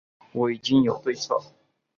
[0.31, 1.39] 我已经有对策